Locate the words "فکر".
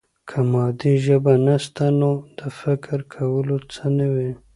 2.59-2.99